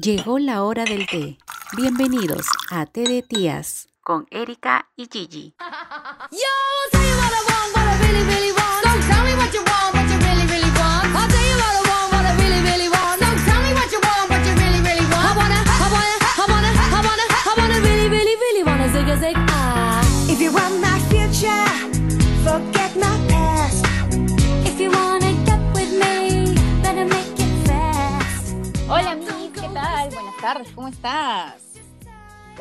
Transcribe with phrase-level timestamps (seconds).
[0.00, 1.38] Llegó la hora del té.
[1.76, 5.56] Bienvenidos a Té de Tías con Erika y Gigi.
[30.88, 31.62] ¿Cómo estás?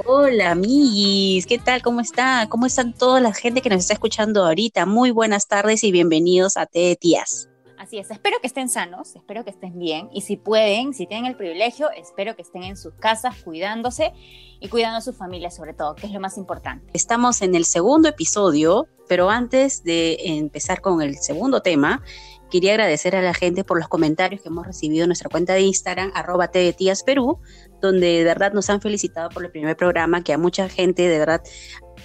[0.05, 1.81] Hola, amiguis, ¿qué tal?
[1.81, 2.47] ¿Cómo está?
[2.49, 4.85] ¿Cómo están toda la gente que nos está escuchando ahorita?
[4.85, 7.49] Muy buenas tardes y bienvenidos a Té de Tías.
[7.77, 11.25] Así es, espero que estén sanos, espero que estén bien y si pueden, si tienen
[11.27, 14.13] el privilegio, espero que estén en sus casas cuidándose
[14.59, 16.91] y cuidando a su familia sobre todo, que es lo más importante.
[16.93, 22.01] Estamos en el segundo episodio, pero antes de empezar con el segundo tema,
[22.49, 25.61] quería agradecer a la gente por los comentarios que hemos recibido en nuestra cuenta de
[25.61, 26.49] Instagram, arroba
[27.05, 27.39] Perú,
[27.81, 31.19] donde de verdad nos han felicitado por el primer programa, que a mucha gente de
[31.19, 31.41] verdad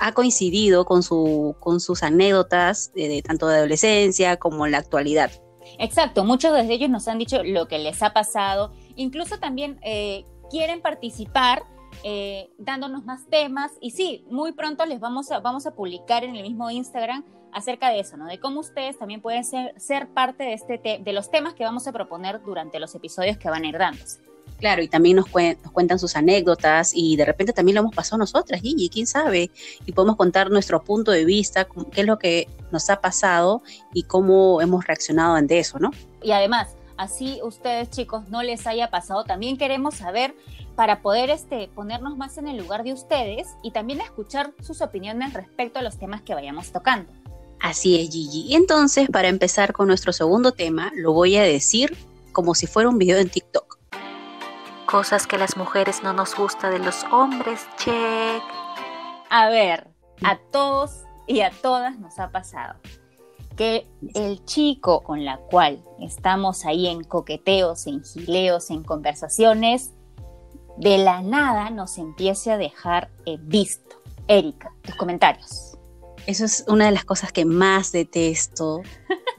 [0.01, 5.31] ha coincidido con, su, con sus anécdotas de, tanto de adolescencia como en la actualidad.
[5.79, 10.25] Exacto, muchos de ellos nos han dicho lo que les ha pasado, incluso también eh,
[10.51, 11.63] quieren participar
[12.05, 16.35] eh, dándonos más temas y sí, muy pronto les vamos a, vamos a publicar en
[16.35, 18.27] el mismo Instagram acerca de eso, ¿no?
[18.27, 21.65] De cómo ustedes también pueden ser, ser parte de, este te- de los temas que
[21.65, 24.21] vamos a proponer durante los episodios que van a ir dándose.
[24.63, 27.97] Claro, y también nos, cuen- nos cuentan sus anécdotas y de repente también lo hemos
[27.97, 29.51] pasado nosotras, Gigi, quién sabe,
[29.85, 34.05] y podemos contar nuestro punto de vista, qué es lo que nos ha pasado y
[34.05, 35.91] cómo hemos reaccionado ante eso, ¿no?
[36.23, 40.33] Y además, así ustedes chicos no les haya pasado, también queremos saber
[40.77, 45.33] para poder este, ponernos más en el lugar de ustedes y también escuchar sus opiniones
[45.33, 47.13] respecto a los temas que vayamos tocando.
[47.59, 48.47] Así es, Gigi.
[48.47, 51.97] Y entonces, para empezar con nuestro segundo tema, lo voy a decir
[52.31, 53.82] como si fuera un video en TikTok.
[54.93, 58.43] Cosas que las mujeres no nos gusta de los hombres, check.
[59.31, 59.89] A ver,
[60.23, 62.79] a todos y a todas nos ha pasado
[63.57, 69.93] que el chico con la cual estamos ahí en coqueteos, en gileos, en conversaciones,
[70.77, 73.97] de la nada nos empiece a dejar en visto.
[74.29, 75.79] Erika, tus comentarios.
[76.27, 78.83] Eso es una de las cosas que más detesto,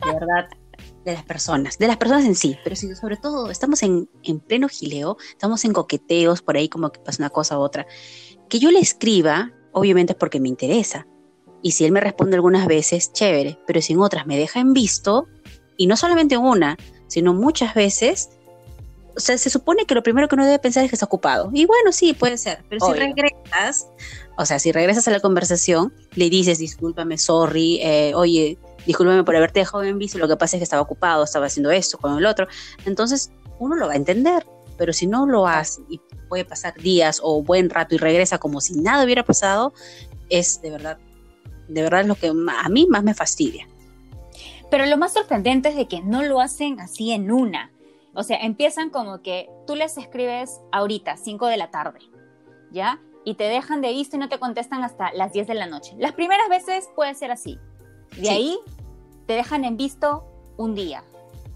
[0.03, 0.49] de verdad,
[1.05, 4.39] de las personas, de las personas en sí, pero sí, sobre todo estamos en, en
[4.39, 7.85] pleno gileo, estamos en coqueteos, por ahí como que pasa una cosa u otra.
[8.49, 11.07] Que yo le escriba, obviamente es porque me interesa.
[11.61, 14.73] Y si él me responde algunas veces, chévere, pero si en otras me deja en
[14.73, 15.27] visto,
[15.77, 16.77] y no solamente una,
[17.07, 18.29] sino muchas veces,
[19.15, 21.49] o sea, se supone que lo primero que uno debe pensar es que está ocupado.
[21.53, 23.87] Y bueno, sí, puede ser, pero si regresas,
[24.37, 29.35] o sea, si regresas a la conversación, le dices, discúlpame, sorry, eh, oye, discúlpame por
[29.35, 32.17] haberte dejado en visto, lo que pasa es que estaba ocupado, estaba haciendo esto con
[32.17, 32.47] el otro.
[32.85, 34.45] Entonces, uno lo va a entender,
[34.77, 38.61] pero si no lo hace y puede pasar días o buen rato y regresa como
[38.61, 39.73] si nada hubiera pasado,
[40.29, 40.97] es de verdad,
[41.67, 43.67] de verdad es lo que a mí más me fastidia.
[44.69, 47.71] Pero lo más sorprendente es de que no lo hacen así en una.
[48.15, 51.99] O sea, empiezan como que tú les escribes ahorita, 5 de la tarde,
[52.71, 52.99] ¿ya?
[53.25, 55.95] Y te dejan de visto y no te contestan hasta las 10 de la noche.
[55.97, 57.59] Las primeras veces puede ser así.
[58.17, 58.27] De Sí.
[58.29, 58.59] ahí
[59.25, 60.25] te dejan en visto
[60.57, 61.03] un día,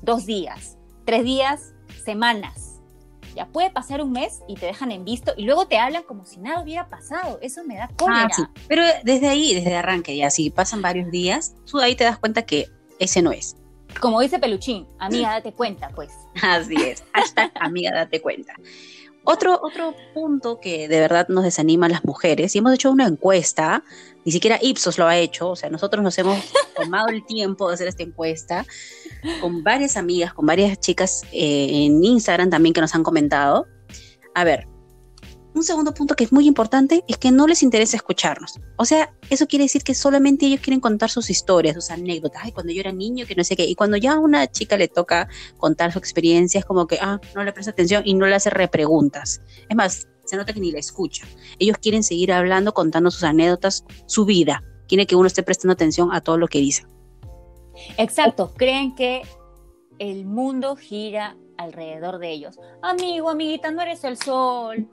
[0.02, 1.74] dos días, tres días,
[2.04, 2.74] semanas.
[3.36, 6.26] Ya puede pasar un mes y te dejan en visto y luego te hablan como
[6.26, 7.38] si nada hubiera pasado.
[7.42, 8.30] Eso me da cólera.
[8.32, 8.44] Ah, sí.
[8.68, 12.42] Pero desde ahí, desde arranque, ya si pasan varios días, tú ahí te das cuenta
[12.44, 13.56] que ese no es.
[14.02, 16.12] Como dice Peluchín, amiga, date cuenta, pues.
[16.42, 17.04] Así es.
[17.14, 18.54] Hashtag amiga, date cuenta.
[19.30, 23.06] Otro, otro punto que de verdad nos desanima a las mujeres, y hemos hecho una
[23.06, 23.84] encuesta,
[24.24, 26.40] ni siquiera Ipsos lo ha hecho, o sea, nosotros nos hemos
[26.78, 28.66] tomado el tiempo de hacer esta encuesta
[29.42, 33.68] con varias amigas, con varias chicas eh, en Instagram también que nos han comentado.
[34.34, 34.66] A ver,
[35.58, 38.60] un segundo punto que es muy importante es que no les interesa escucharnos.
[38.78, 42.44] O sea, eso quiere decir que solamente ellos quieren contar sus historias, sus anécdotas.
[42.46, 43.66] Ay, cuando yo era niño, que no sé qué.
[43.66, 47.20] Y cuando ya a una chica le toca contar su experiencia, es como que, ah,
[47.36, 49.42] no le presta atención y no le hace repreguntas.
[49.68, 51.26] Es más, se nota que ni la escucha.
[51.60, 54.64] Ellos quieren seguir hablando, contando sus anécdotas, su vida.
[54.88, 56.86] Quieren que uno esté prestando atención a todo lo que dice.
[57.98, 59.22] Exacto, creen que
[60.00, 62.60] el mundo gira alrededor de ellos.
[62.82, 64.88] Amigo, amiguita, no eres el sol.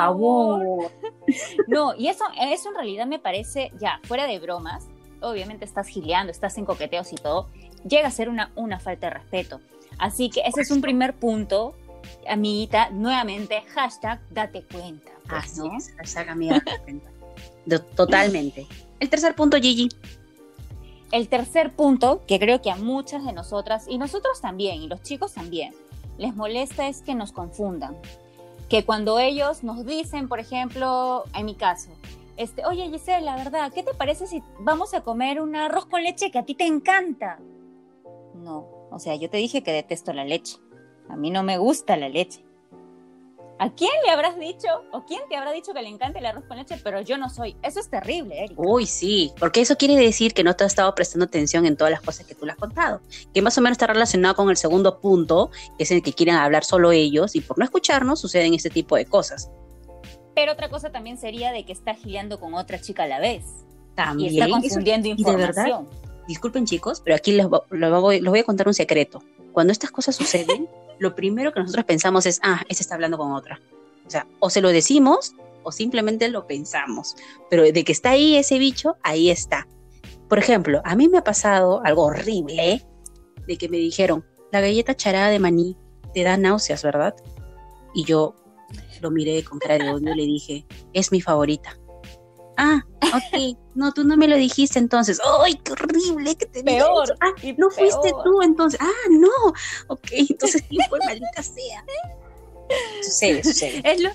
[0.00, 0.90] Favor.
[1.66, 4.86] No, y eso, eso en realidad me parece, ya, fuera de bromas,
[5.20, 7.48] obviamente estás gileando, estás en coqueteos y todo,
[7.86, 9.60] llega a ser una, una falta de respeto.
[9.98, 11.74] Así que ese es un primer punto,
[12.28, 15.10] amiguita, nuevamente, hashtag date cuenta.
[15.28, 15.76] pues, Así ¿no?
[15.76, 17.10] es, hashtag amiga, date cuenta.
[17.94, 18.66] Totalmente.
[19.00, 19.88] El tercer punto, Gigi.
[21.10, 25.02] El tercer punto, que creo que a muchas de nosotras, y nosotros también, y los
[25.02, 25.74] chicos también,
[26.18, 27.96] les molesta es que nos confundan.
[28.68, 31.90] Que cuando ellos nos dicen, por ejemplo, en mi caso,
[32.36, 36.02] este, oye Giselle, la verdad, ¿qué te parece si vamos a comer un arroz con
[36.02, 37.40] leche que a ti te encanta?
[38.34, 40.58] No, o sea, yo te dije que detesto la leche.
[41.08, 42.44] A mí no me gusta la leche.
[43.60, 46.44] ¿A quién le habrás dicho o quién te habrá dicho que le encanta el arroz
[46.46, 46.76] con leche?
[46.84, 47.56] Pero yo no soy.
[47.62, 48.60] Eso es terrible, Erika.
[48.62, 51.90] Uy, sí, porque eso quiere decir que no te has estado prestando atención en todas
[51.90, 53.00] las cosas que tú le has contado,
[53.34, 56.36] que más o menos está relacionado con el segundo punto, que es el que quieren
[56.36, 59.50] hablar solo ellos, y por no escucharnos suceden este tipo de cosas.
[60.36, 63.42] Pero otra cosa también sería de que está gileando con otra chica a la vez.
[63.96, 64.32] También.
[64.34, 65.88] Y está eso- confundiendo y de verdad, información.
[66.28, 69.20] disculpen chicos, pero aquí les, les voy, les voy a contar un secreto.
[69.52, 70.68] Cuando estas cosas suceden,
[70.98, 73.60] lo primero que nosotros pensamos es, ah, ese está hablando con otra.
[74.06, 77.14] O sea, o se lo decimos o simplemente lo pensamos.
[77.50, 79.66] Pero de que está ahí ese bicho, ahí está.
[80.28, 82.84] Por ejemplo, a mí me ha pasado algo horrible
[83.46, 85.76] de que me dijeron, la galleta charada de maní
[86.14, 87.14] te da náuseas, ¿verdad?
[87.94, 88.34] Y yo
[89.00, 91.78] lo miré con cara de odio y le dije, es mi favorita.
[92.58, 93.56] Ah, ok.
[93.74, 95.20] No, tú no me lo dijiste entonces.
[95.42, 97.14] ¡Ay, qué horrible que te diga Peor, eso!
[97.20, 98.80] Ah, y no fuiste tú entonces.
[98.82, 99.52] Ah, no.
[99.86, 101.84] Ok, entonces ¿quién fue maldita sea?
[103.02, 103.80] Sucede, sucede.
[103.84, 104.10] Es lo,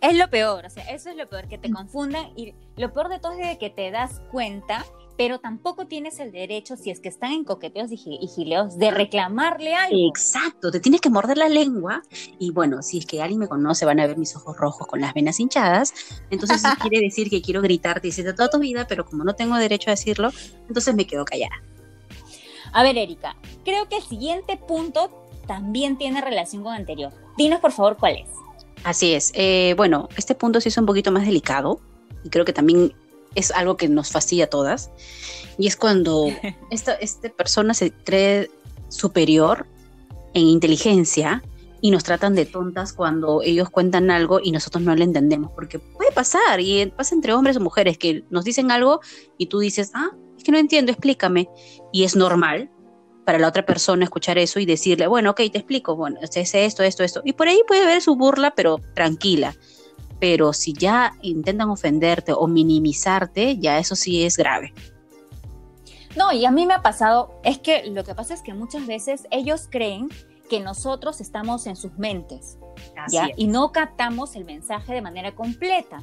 [0.00, 3.08] es lo peor, o sea, eso es lo peor, que te confundan y lo peor
[3.08, 4.86] de todo es de que te das cuenta,
[5.18, 8.78] pero tampoco tienes el derecho, si es que están en coqueteos y, gi- y gileos,
[8.78, 9.98] de reclamarle algo.
[10.08, 12.02] Exacto, te tienes que morder la lengua
[12.38, 15.00] y bueno, si es que alguien me conoce van a ver mis ojos rojos con
[15.00, 15.92] las venas hinchadas,
[16.30, 19.34] entonces eso quiere decir que quiero gritarte y decirte toda tu vida, pero como no
[19.34, 20.30] tengo derecho a decirlo,
[20.68, 21.56] entonces me quedo callada.
[22.72, 25.10] A ver, Erika, creo que el siguiente punto
[25.46, 27.12] también tiene relación con el anterior.
[27.36, 28.28] Dinos, por favor, cuál es.
[28.84, 29.32] Así es.
[29.34, 31.80] Eh, bueno, este punto sí es un poquito más delicado
[32.22, 32.92] y creo que también
[33.34, 34.90] es algo que nos fastidia a todas.
[35.58, 36.26] Y es cuando
[36.70, 38.50] esta, esta persona se cree
[38.88, 39.66] superior
[40.34, 41.42] en inteligencia
[41.80, 45.52] y nos tratan de tontas cuando ellos cuentan algo y nosotros no le entendemos.
[45.52, 49.00] Porque puede pasar y pasa entre hombres o mujeres que nos dicen algo
[49.36, 51.48] y tú dices, ah, es que no entiendo, explícame.
[51.92, 52.70] Y es normal
[53.24, 56.82] para la otra persona escuchar eso y decirle, bueno, ok, te explico, bueno, es esto,
[56.82, 57.20] esto, esto.
[57.24, 59.54] Y por ahí puede haber su burla, pero tranquila.
[60.20, 64.72] Pero si ya intentan ofenderte o minimizarte, ya eso sí es grave.
[66.16, 68.86] No, y a mí me ha pasado, es que lo que pasa es que muchas
[68.86, 70.08] veces ellos creen
[70.48, 72.58] que nosotros estamos en sus mentes.
[73.10, 73.28] ¿ya?
[73.36, 76.02] Y no captamos el mensaje de manera completa.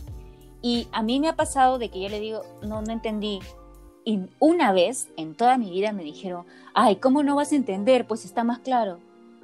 [0.62, 3.40] Y a mí me ha pasado de que yo le digo, no, no entendí.
[4.06, 8.08] Y una vez en toda mi vida me dijeron, ay, ¿cómo no vas a entender?
[8.08, 9.00] Pues está más claro.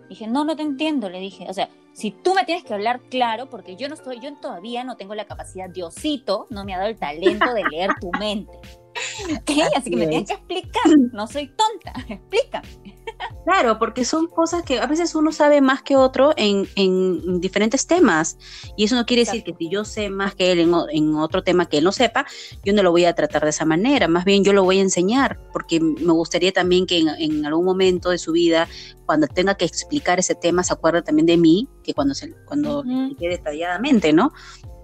[0.08, 1.48] Dije, no, no te entiendo, le dije.
[1.50, 4.84] O sea, si tú me tienes que hablar claro, porque yo no estoy, yo todavía
[4.84, 8.60] no tengo la capacidad, Diosito no me ha dado el talento de leer tu mente.
[9.76, 10.10] Así que me es.
[10.10, 13.02] tienes que explicar, no soy tonta, explícame.
[13.46, 17.88] Claro, porque son cosas que a veces uno sabe más que otro en, en diferentes
[17.88, 18.38] temas.
[18.78, 21.68] Y eso no quiere decir que si yo sé más que él en, otro tema
[21.68, 22.26] que él no sepa,
[22.64, 24.08] yo no lo voy a tratar de esa manera.
[24.08, 27.66] Más bien yo lo voy a enseñar, porque me gustaría también que en, en algún
[27.66, 28.68] momento de su vida,
[29.12, 32.82] cuando tenga que explicar ese tema, se acuerde también de mí, que cuando, se, cuando
[32.82, 34.32] le expliqué detalladamente, ¿no?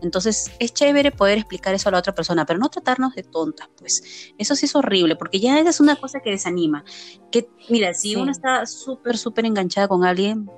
[0.01, 3.69] Entonces es chévere poder explicar eso a la otra persona, pero no tratarnos de tontas,
[3.79, 4.03] pues.
[4.37, 6.83] Eso sí es horrible, porque ya esa es una cosa que desanima.
[7.31, 8.15] Que, mira, si Sí.
[8.17, 10.49] uno está súper, súper enganchada con alguien,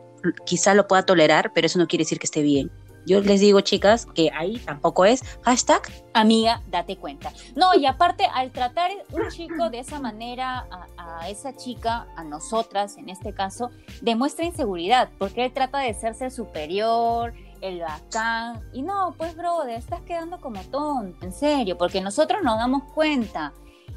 [0.48, 2.72] quizá lo pueda tolerar, pero eso no quiere decir que esté bien.
[3.10, 5.82] Yo les digo, chicas, que ahí tampoco es hashtag.
[6.14, 7.34] Amiga, date cuenta.
[7.56, 12.24] No, y aparte, al tratar un chico de esa manera a, a esa chica, a
[12.24, 13.72] nosotras en este caso,
[14.04, 18.62] demuestra inseguridad, porque él trata de serse superior, el bacán.
[18.74, 23.54] Y no, pues, brother, estás quedando como tonto, en serio, porque nosotros nos damos cuenta.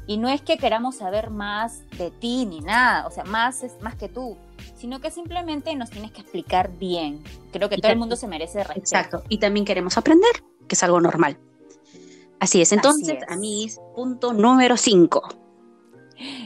[0.07, 3.79] Y no es que queramos saber más de ti ni nada, o sea, más es
[3.81, 4.35] más que tú,
[4.75, 7.23] sino que simplemente nos tienes que explicar bien.
[7.51, 8.79] Creo que Y todo el mundo se merece respeto.
[8.79, 9.23] Exacto.
[9.29, 10.31] Y también queremos aprender,
[10.67, 11.37] que es algo normal.
[12.39, 12.71] Así es.
[12.71, 13.31] Entonces, es.
[13.31, 15.21] a mí, punto número 5.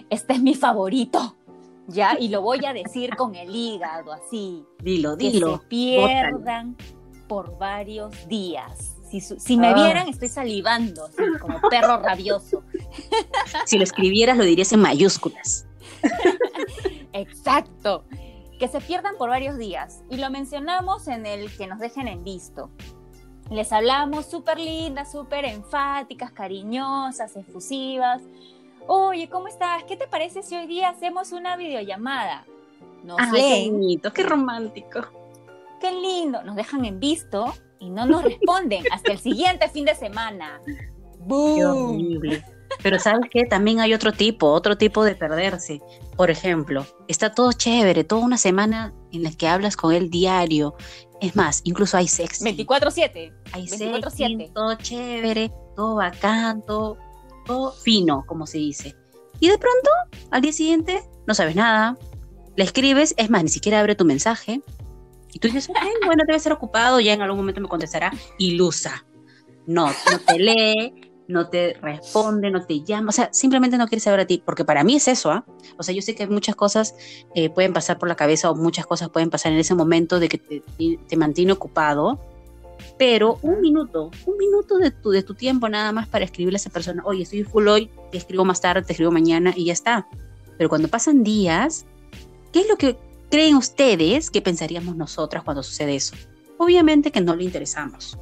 [0.10, 1.36] este es mi favorito,
[1.88, 2.18] ¿ya?
[2.20, 4.64] Y lo voy a decir con el hígado, así.
[4.84, 5.60] Dilo, Que dilo.
[5.60, 6.76] se pierdan
[7.28, 8.94] por varios días.
[9.10, 9.74] Si, si me Ah.
[9.74, 12.62] vieran, estoy salivando, así, como perro rabioso.
[13.66, 15.66] Si lo escribieras, lo dirías en mayúsculas.
[17.20, 18.04] Exacto.
[18.60, 20.04] Que se pierdan por varios días.
[20.10, 22.70] Y lo mencionamos en el que nos dejen en visto.
[23.52, 28.22] Les hablamos súper lindas, súper enfáticas, cariñosas, efusivas.
[28.88, 29.84] Oye, ¿cómo estás?
[29.84, 32.46] ¿Qué te parece si hoy día hacemos una videollamada?
[33.04, 35.02] Nos Ay, qué leen, bonito, qué romántico.
[35.80, 39.96] qué lindo, nos dejan en visto y no nos responden hasta el siguiente fin de
[39.96, 40.60] semana.
[40.66, 41.92] Qué ¡Boom!
[41.92, 42.44] horrible.
[42.84, 45.82] Pero sabes que también hay otro tipo, otro tipo de perderse.
[46.16, 50.76] Por ejemplo, está todo chévere, toda una semana en la que hablas con él diario.
[51.22, 52.46] Es más, incluso hay sexo.
[52.46, 53.34] 24-7.
[53.54, 54.10] Hay 24/7.
[54.10, 56.98] sexting, todo chévere, todo bacán, todo,
[57.46, 58.96] todo fino, como se dice.
[59.40, 59.90] Y de pronto,
[60.32, 61.98] al día siguiente, no sabes nada,
[62.56, 64.62] le escribes, es más, ni siquiera abre tu mensaje.
[65.32, 68.12] Y tú dices, ok, bueno, debe ser ocupado, ya en algún momento me contestará.
[68.40, 69.06] Ilusa.
[69.68, 74.00] No, no te lee, no te responde, no te llama, o sea, simplemente no quiere
[74.00, 75.46] saber a ti, porque para mí es eso, ¿ah?
[75.78, 76.96] O sea, yo sé que muchas cosas
[77.36, 80.30] eh, pueden pasar por la cabeza o muchas cosas pueden pasar en ese momento de
[80.30, 80.64] que te,
[81.08, 82.20] te mantiene ocupado,
[82.98, 86.62] pero un minuto, un minuto de tu, de tu tiempo nada más para escribirle a
[86.62, 89.74] esa persona, oye, estoy full hoy, te escribo más tarde, te escribo mañana y ya
[89.74, 90.08] está.
[90.58, 91.86] Pero cuando pasan días,
[92.52, 92.98] ¿qué es lo que
[93.30, 96.16] creen ustedes que pensaríamos nosotras cuando sucede eso?
[96.58, 98.18] Obviamente que no le interesamos.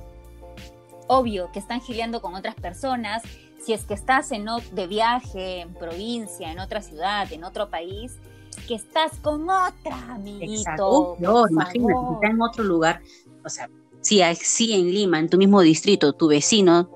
[1.07, 3.23] Obvio que están gileando con otras personas.
[3.59, 8.19] Si es que estás en, de viaje, en provincia, en otra ciudad, en otro país,
[8.67, 10.53] que estás con otra, amiguito.
[10.53, 11.15] Exacto.
[11.19, 13.01] No, imagínate, si está en otro lugar,
[13.43, 13.69] o sea,
[14.01, 16.89] si así en Lima, en tu mismo distrito, tu vecino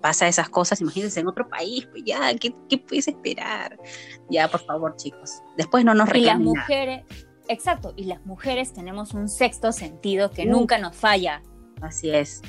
[0.00, 3.78] pasa esas cosas, imagínense en otro país, pues ya, ¿qué, qué puedes esperar?
[4.30, 5.40] Ya, por favor, chicos.
[5.56, 7.04] Después no nos Y las reclamen mujeres,
[7.48, 10.50] exacto, y las mujeres tenemos un sexto sentido que Uh.
[10.50, 11.42] nunca nos falla.
[11.80, 12.42] Así es.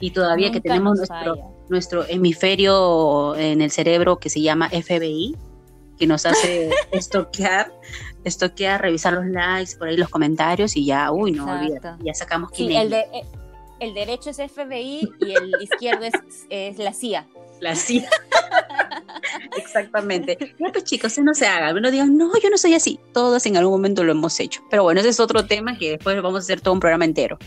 [0.00, 1.48] Y todavía que Nunca tenemos nos nuestro, falla.
[1.68, 5.36] nuestro hemisferio en el cerebro que se llama FBI,
[5.98, 7.72] que nos hace estoquear,
[8.24, 12.50] estoquear, revisar los likes, por ahí los comentarios y ya, uy, no, olvídate, ya sacamos
[12.54, 12.82] Sí, quién es.
[12.84, 13.24] el, de, eh,
[13.80, 16.12] el derecho es FBI y el izquierdo es,
[16.48, 17.26] es la CIA.
[17.60, 18.08] La CIA.
[19.56, 20.38] Exactamente.
[20.58, 23.00] Ya pues chicos, no se hagan, no digan, no, yo no soy así.
[23.12, 24.62] Todos en algún momento lo hemos hecho.
[24.70, 27.38] Pero bueno, ese es otro tema que después vamos a hacer todo un programa entero.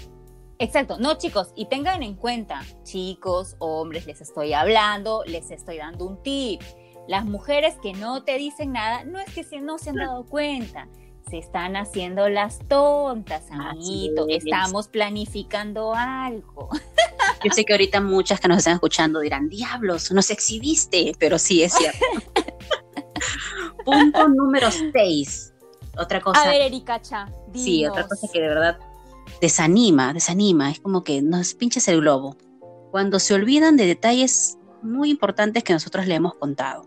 [0.61, 6.05] Exacto, no chicos, y tengan en cuenta, chicos, hombres, les estoy hablando, les estoy dando
[6.05, 6.61] un tip.
[7.07, 10.23] Las mujeres que no te dicen nada, no es que se, no se han dado
[10.25, 10.87] cuenta,
[11.29, 14.27] se están haciendo las tontas, amiguito.
[14.29, 14.45] es.
[14.45, 16.69] Estamos planificando algo.
[17.43, 21.63] Yo sé que ahorita muchas que nos están escuchando dirán, diablos, nos exhibiste, pero sí
[21.63, 21.97] es cierto.
[23.85, 25.53] Punto número 6.
[25.97, 26.43] Otra cosa.
[26.43, 28.19] A ver, Erika Cha, Sí, otra dinos.
[28.19, 28.77] cosa que de verdad
[29.41, 32.37] desanima, desanima, es como que nos pinches el globo.
[32.91, 36.85] Cuando se olvidan de detalles muy importantes que nosotros le hemos contado.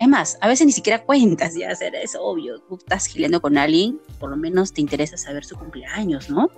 [0.00, 3.58] Es más, a veces ni siquiera cuentas, ya, sea, es obvio, tú estás gileando con
[3.58, 6.48] alguien, por lo menos te interesa saber su cumpleaños, ¿no?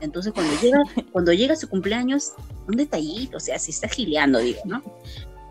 [0.00, 2.32] Entonces cuando llega, cuando llega su cumpleaños,
[2.68, 4.82] un detallito, o sea, si estás gileando, digo, ¿no?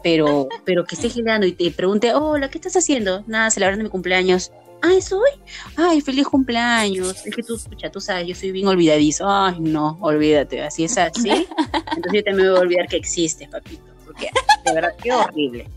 [0.04, 3.24] Pero, pero que esté gileando y te pregunte, hola, ¿qué estás haciendo?
[3.28, 4.52] Nada, celebrando mi cumpleaños.
[4.86, 5.30] Ah, ¿es hoy?
[5.78, 7.26] Ay, feliz cumpleaños.
[7.26, 9.24] Es que tú, escucha, tú sabes, yo soy bien olvidadizo.
[9.30, 10.62] Ay, no, olvídate.
[10.62, 11.30] Así es así.
[11.96, 13.82] Entonces yo también voy a olvidar que existes, papito.
[14.06, 14.30] Porque
[14.66, 15.70] de verdad, qué horrible.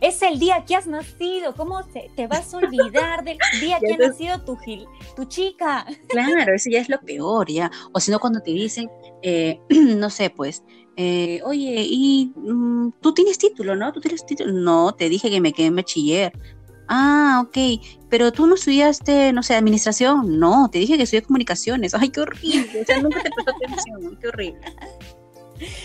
[0.00, 1.54] Es el día que has nacido.
[1.54, 5.86] ¿Cómo te, te vas a olvidar del día que ha nacido tu, gil- tu chica?
[6.08, 7.70] Claro, eso ya es lo peor, ya.
[7.92, 8.90] O si no, cuando te dicen,
[9.22, 10.64] eh, no sé, pues,
[10.96, 13.92] eh, oye, y mm, tú tienes título, ¿no?
[13.92, 14.52] ¿Tú tienes título?
[14.52, 16.32] No, te dije que me quedé en bachiller.
[16.88, 17.56] Ah, ok,
[18.08, 20.38] pero tú no estudiaste, no sé, administración.
[20.38, 21.94] No, te dije que estudié comunicaciones.
[21.94, 22.82] Ay, qué horrible.
[22.82, 24.18] O sea, nunca te prestó atención.
[24.20, 24.60] Qué horrible.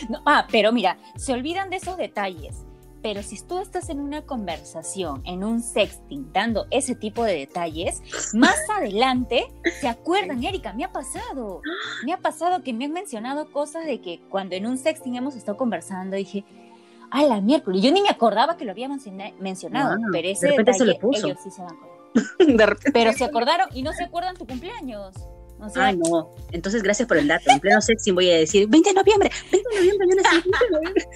[0.07, 2.63] No, ah, pero mira, se olvidan de esos detalles.
[3.01, 8.01] Pero si tú estás en una conversación, en un sexting, dando ese tipo de detalles,
[8.33, 9.45] más adelante
[9.81, 11.61] se acuerdan, Erika, me ha pasado.
[12.05, 15.35] Me ha pasado que me han mencionado cosas de que cuando en un sexting hemos
[15.35, 16.45] estado conversando, dije,
[17.15, 20.31] a la miércoles, yo ni me acordaba que lo había menciona- mencionado, Ah, pero de
[20.31, 21.27] ese repente se detalle lo puso.
[21.27, 21.75] ellos sí se van.
[22.57, 22.91] De repente.
[22.91, 25.15] Pero se acordaron y no se acuerdan tu cumpleaños.
[25.59, 26.33] O sea, Ay, no.
[26.51, 27.49] Entonces, gracias por el dato.
[27.51, 30.65] En pleno sexting voy a decir, 20 de noviembre, 20 de noviembre, yo nací 20
[30.65, 31.05] de noviembre.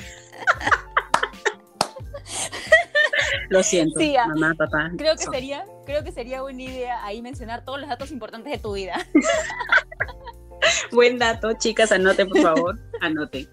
[3.50, 4.28] Lo siento, Sí, ah.
[4.28, 4.92] mamá, papá.
[4.98, 8.58] creo que sería, creo que sería buena idea ahí mencionar todos los datos importantes de
[8.60, 8.96] tu vida.
[10.92, 12.80] Buen dato, chicas, anoten, por favor.
[13.02, 13.48] Anoten.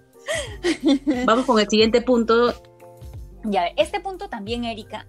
[1.27, 2.55] Vamos con el siguiente punto.
[3.45, 5.07] Ya, este punto también, Erika,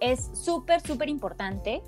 [0.00, 1.82] es súper, súper importante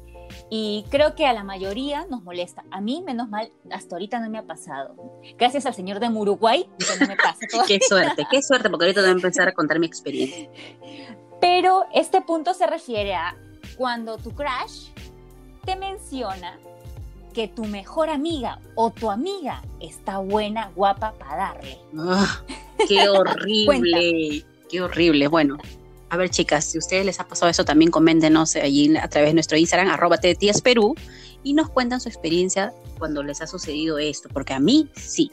[0.50, 2.64] y creo que a la mayoría nos molesta.
[2.70, 4.94] A mí, menos mal, hasta ahorita no me ha pasado.
[5.38, 7.46] Gracias al señor de Uruguay, que no me pasa.
[7.66, 10.48] Qué suerte, qué suerte, porque ahorita voy a empezar a contar mi experiencia.
[11.40, 13.36] Pero este punto se refiere a
[13.76, 14.90] cuando tu crush
[15.64, 16.58] te menciona
[17.32, 21.78] que tu mejor amiga o tu amiga está buena, guapa para darle.
[21.98, 22.42] Ah,
[22.88, 25.28] qué horrible, qué horrible.
[25.28, 25.58] Bueno,
[26.10, 29.30] a ver, chicas, si a ustedes les ha pasado eso, también coméntenos allí a través
[29.30, 30.16] de nuestro Instagram, arroba
[30.62, 30.94] Perú,
[31.42, 35.30] y nos cuentan su experiencia cuando les ha sucedido esto, porque a mí sí.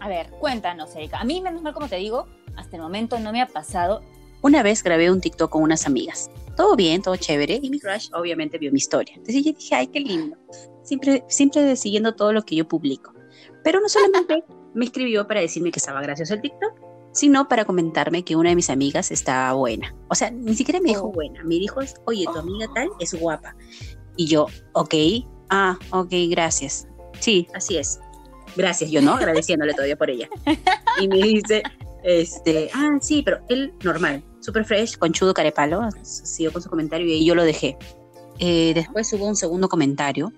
[0.00, 1.20] A ver, cuéntanos, Erika.
[1.20, 4.02] A mí, menos mal, como te digo, hasta el momento no me ha pasado.
[4.42, 6.30] Una vez grabé un TikTok con unas amigas.
[6.56, 7.58] Todo bien, todo chévere.
[7.62, 9.14] Y mi crush obviamente vio mi historia.
[9.14, 10.36] Entonces yo dije, ay, qué lindo.
[10.82, 13.12] Siempre, siempre siguiendo todo lo que yo publico.
[13.64, 16.72] Pero no solamente me escribió para decirme que estaba gracioso el TikTok,
[17.12, 19.94] sino para comentarme que una de mis amigas estaba buena.
[20.08, 21.12] O sea, ni siquiera me dijo Oh.
[21.12, 21.42] buena.
[21.44, 23.56] Me dijo, oye, tu amiga tal es guapa.
[24.16, 24.94] Y yo, ok,
[25.50, 26.86] ah, ok, gracias.
[27.20, 28.00] Sí, así es.
[28.56, 30.28] Gracias, yo no, agradeciéndole todavía por ella.
[31.00, 31.62] Y me dice,
[32.02, 37.24] este, ah, sí, pero él normal, super fresh, conchudo, carepalo, siguió con su comentario y
[37.24, 37.76] yo lo dejé.
[38.38, 40.32] Eh, después hubo un segundo comentario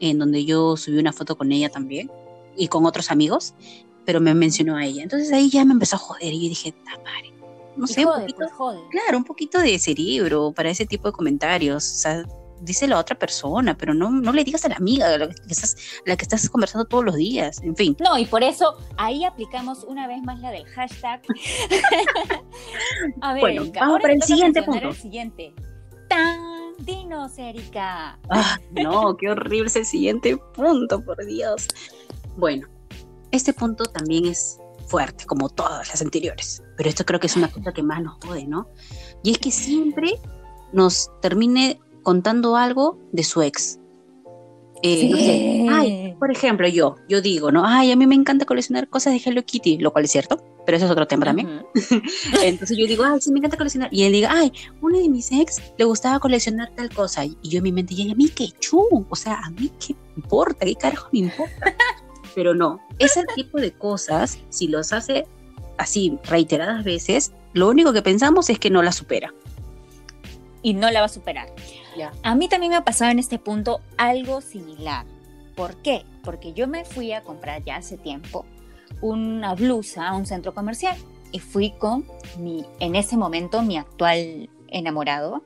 [0.00, 2.10] en donde yo subí una foto con ella también
[2.58, 3.54] y con otros amigos,
[4.04, 5.02] pero me mencionó a ella.
[5.02, 7.32] Entonces ahí ya me empezó a joder y yo dije, "Ta madre,
[7.76, 8.80] no sé, un jode, poquito, pues, jode.
[8.90, 11.84] claro, un poquito de cerebro para ese tipo de comentarios.
[11.84, 12.24] O sea,
[12.60, 15.34] díselo a otra persona, pero no, no le digas a la amiga, a la que
[15.48, 17.62] estás, la que estás conversando todos los días.
[17.62, 17.96] En fin.
[18.00, 21.22] No, y por eso ahí aplicamos una vez más la del hashtag.
[23.20, 24.88] A ver, Bueno, Erika, vamos ahora para el siguiente punto.
[24.88, 25.54] El siguiente.
[26.08, 26.58] ¡Tan!
[26.78, 28.18] Dinos, Erika.
[28.30, 31.66] Ah, no, qué horrible es el siguiente punto, por Dios.
[32.38, 32.68] Bueno,
[33.32, 37.50] este punto también es fuerte, como todas las anteriores, pero esto creo que es una
[37.50, 38.68] cosa que más nos jode, ¿no?
[39.24, 40.14] Y es que siempre
[40.72, 43.80] nos termine contando algo de su ex.
[44.84, 47.66] Eh, no sé, ay, por ejemplo, yo, yo digo, ¿no?
[47.66, 50.76] Ay, a mí me encanta coleccionar cosas de Hello Kitty, lo cual es cierto, pero
[50.76, 51.48] eso es otro tema también.
[51.74, 52.02] Ujú.
[52.44, 53.88] Entonces yo digo, ay, sí, me encanta coleccionar.
[53.92, 57.24] Y él diga, ay, uno de mis ex le gustaba coleccionar tal cosa.
[57.24, 59.96] Y yo en mi mente, y a mí qué chu, o sea, a mí qué
[60.16, 61.74] importa, qué carajo me importa.
[62.38, 65.26] Pero no, ese tipo de cosas, si los hace
[65.76, 69.34] así reiteradas veces, lo único que pensamos es que no la supera.
[70.62, 71.48] Y no la va a superar.
[71.96, 72.12] Ya.
[72.22, 75.04] A mí también me ha pasado en este punto algo similar.
[75.56, 76.04] ¿Por qué?
[76.22, 78.46] Porque yo me fui a comprar ya hace tiempo
[79.00, 80.96] una blusa a un centro comercial
[81.32, 82.06] y fui con
[82.38, 85.42] mi, en ese momento, mi actual enamorado.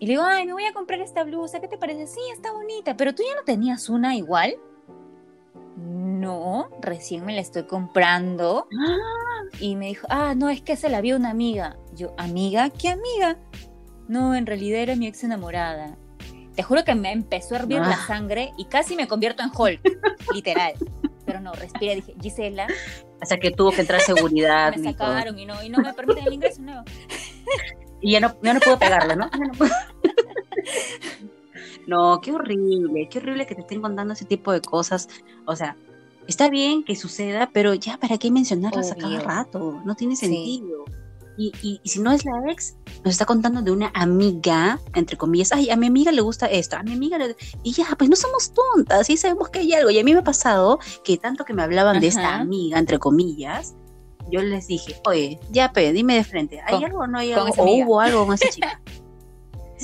[0.00, 2.08] Y le digo, ay, me voy a comprar esta blusa, ¿qué te parece?
[2.08, 4.56] Sí, está bonita, pero tú ya no tenías una igual.
[5.76, 8.68] No, recién me la estoy comprando.
[9.60, 11.76] Y me dijo, ah, no, es que se la vio una amiga.
[11.94, 12.70] Yo, ¿amiga?
[12.70, 13.38] ¿Qué amiga?
[14.08, 15.96] No, en realidad era mi ex enamorada.
[16.54, 18.06] Te juro que me empezó a hervir la Ah.
[18.06, 19.80] sangre y casi me convierto en Hulk,
[20.34, 20.74] literal.
[21.26, 22.66] Pero no, respira, dije, Gisela,
[23.20, 24.74] Hasta que tuvo que entrar seguridad.
[24.76, 26.82] me sacaron y no, y no me permiten el ingreso nuevo.
[28.00, 29.30] Y ya no, ya no puedo pegarle, ¿no?
[29.32, 29.72] Ya no, puedo.
[31.86, 35.08] No, qué horrible, qué horrible que te estén contando ese tipo de cosas.
[35.46, 35.76] O sea,
[36.26, 39.80] está bien que suceda, pero ya, ¿para qué mencionarlas a cada rato?
[39.84, 40.26] No tiene Sí.
[40.26, 40.84] sentido.
[41.36, 45.16] Y, y- y si no es la ex, nos está contando de una amiga, entre
[45.16, 47.34] comillas, ay, a mi amiga le gusta esto, a mi amiga le...
[47.64, 49.90] Y ya, pues no somos tontas, sí sabemos que hay algo.
[49.90, 53.00] Y a mí me ha pasado que tanto que me hablaban de esta amiga, entre
[53.00, 53.74] comillas,
[54.30, 57.32] yo les dije, oye, ya, pe, dime de frente, ¿hay Con- algo o no hay
[57.32, 57.52] algo?
[57.58, 58.80] ¿O hubo algo con esa chica?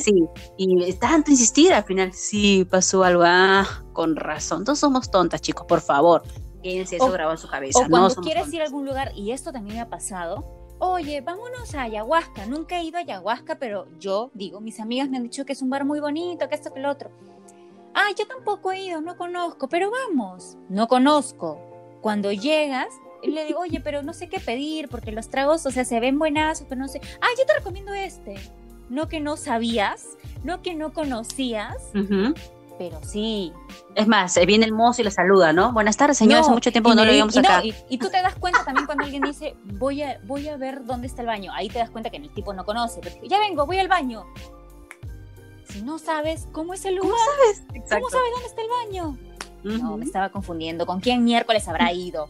[0.00, 0.24] Sí,
[0.56, 4.64] y tanto insistir, al final sí pasó algo, ah, con razón.
[4.64, 6.22] Todos somos tontas, chicos, por favor.
[6.62, 7.78] Quédense eso grabado en su cabeza.
[7.78, 10.44] O cuando no quieres ir a algún lugar, y esto también me ha pasado,
[10.78, 12.46] oye, vámonos a ayahuasca.
[12.46, 15.62] Nunca he ido a ayahuasca, pero yo digo, mis amigas me han dicho que es
[15.62, 17.10] un bar muy bonito, que esto, que lo otro.
[17.94, 20.56] Ah, yo tampoco he ido, no conozco, pero vamos.
[20.68, 21.60] No conozco.
[22.00, 22.88] Cuando llegas,
[23.22, 26.18] le digo, oye, pero no sé qué pedir, porque los tragos, o sea, se ven
[26.18, 27.00] buenazos, pero no sé.
[27.20, 28.36] Ah, yo te recomiendo este.
[28.90, 30.04] No que no sabías,
[30.44, 31.76] no que no conocías,
[32.78, 33.52] pero sí,
[33.94, 35.72] Es más, eh, viene el mozo y le saluda, ¿no?
[35.72, 36.38] Buenas tardes, señor.
[36.40, 37.64] No, Hace mucho tiempo que no lo veíamos y no, acá.
[37.64, 40.84] y, y tú te das cuenta también cuando alguien dice, voy a, voy a ver
[40.84, 41.52] dónde está el baño.
[41.54, 43.00] Ahí te das cuenta que el tipo no conoce.
[43.02, 44.24] Pero ya vengo, voy al baño.
[45.68, 47.12] Si no sabes cómo es el lugar,
[47.68, 48.10] ¿cómo, Exacto.
[48.10, 49.18] sabes dónde está el baño?
[49.62, 50.86] No, me estaba confundiendo.
[50.86, 52.28] ¿Con quién miércoles habrá ido?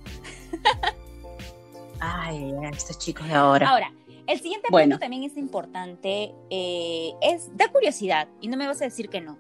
[2.01, 3.71] Ay, estos chicos de ahora.
[3.71, 3.93] Ahora,
[4.33, 4.95] el siguiente Bueno.
[4.95, 6.35] punto también es importante.
[6.51, 8.29] eh, es, da curiosidad.
[8.41, 9.39] Y no me vas a decir que no.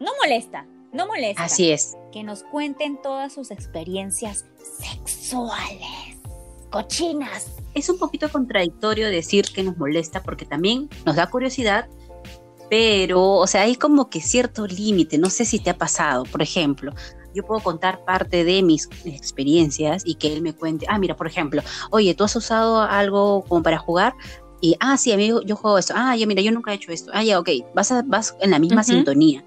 [0.00, 1.44] No molesta, no molesta.
[1.44, 1.96] Así es.
[2.12, 4.44] que nos cuenten todas sus experiencias
[4.80, 6.18] sexuales,
[6.70, 7.52] cochinas.
[7.74, 11.88] Es un poquito contradictorio decir que nos molesta porque también nos da curiosidad,
[12.68, 15.18] pero, o sea, hay como que cierto límite.
[15.18, 16.24] No sé si te ha pasado.
[16.24, 16.92] Por ejemplo,
[17.34, 21.26] yo puedo contar parte de mis experiencias y que él me cuente, ah, mira, por
[21.26, 24.14] ejemplo, oye, ¿tú has usado algo como para jugar?
[24.60, 25.94] Y, ah, sí, amigo, yo juego esto.
[25.96, 27.10] Ah, ya, mira, yo nunca he hecho esto.
[27.14, 28.90] Ah, ya, ok, vas, a- vas en la misma Ujú.
[28.90, 29.44] sintonía.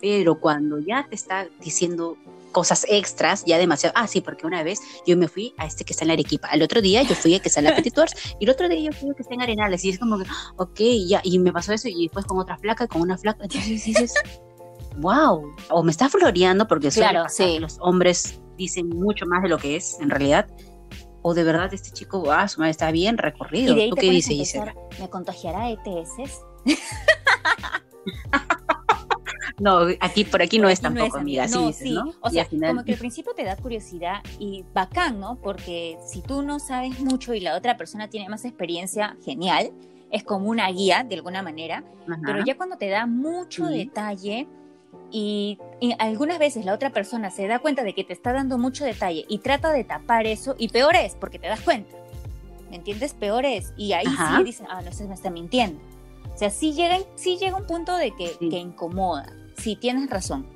[0.00, 2.16] Pero cuando ya te está diciendo
[2.52, 3.94] cosas extras, ya demasiado.
[3.96, 6.48] Ah, sí, porque una vez yo me fui a este que está en la Arequipa.
[6.48, 8.68] El otro día yo fui a que está en la Petit Tours y el otro
[8.68, 9.84] día yo fui a que está en Arenales.
[9.84, 10.24] Y es como que,
[10.58, 11.20] ok, ya.
[11.24, 13.42] Y me pasó eso y después con otra flaca, con una flaca.
[13.44, 14.12] Entonces dices,
[14.98, 15.42] wow.
[15.70, 17.58] O me está floreando porque Claro, sí.
[17.58, 20.46] los hombres dicen mucho más de lo que es en realidad.
[21.24, 23.74] o de verdad este chico, ah, su madre está bien Y recorrido.
[23.76, 24.74] de ahí ¿Tú qué dices, Gisela?
[24.98, 26.40] ¿me contagiará ETS?
[29.60, 31.48] No, aquí, por aquí no es Aquí no tampoco, es, amiga, amiga.
[31.48, 31.94] sí No, dices, sí.
[31.94, 32.12] ¿no?
[32.20, 35.36] O Y sea, final- como que al principio te da curiosidad y bacán, ¿no?
[35.40, 39.70] Porque si tú no sabes mucho y la otra persona tiene más experiencia, genial.
[40.10, 41.84] Es como una guía, de alguna manera.
[42.08, 42.20] Ajá.
[42.24, 43.78] Pero ya cuando te da mucho Sí.
[43.78, 44.48] detalle
[45.12, 48.58] y, y algunas veces la otra persona se da cuenta de que te está dando
[48.58, 51.94] mucho detalle y trata de tapar eso, y peor es, porque te das cuenta.
[52.70, 53.12] ¿Me entiendes?
[53.12, 53.72] Peor es.
[53.76, 54.38] Y ahí Ajá.
[54.38, 55.78] sí dicen, ah, no, se me está mintiendo.
[56.34, 58.48] O sea, sí llega, sí llega un punto de que, Sí.
[58.48, 59.26] que incomoda.
[59.58, 60.46] Sí, tienes razón.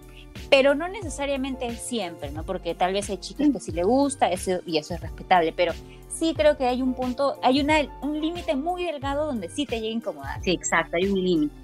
[0.50, 2.42] Pero no necesariamente siempre, ¿no?
[2.44, 3.52] Porque tal vez hay chicas Sí.
[3.52, 5.72] que sí le gusta eso, y eso es respetable, pero
[6.08, 9.76] sí creo que hay un punto, hay una, un límite muy delgado donde sí te
[9.80, 10.42] llega a incomodar.
[10.42, 11.54] Sí, exacto, hay un límite.